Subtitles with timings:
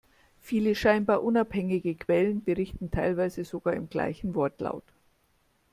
[0.41, 4.83] Viele scheinbar unabhängige Quellen, berichten teilweise sogar im gleichen Wortlaut.